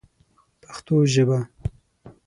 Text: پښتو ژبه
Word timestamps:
پښتو 0.61 0.95
ژبه 1.13 1.39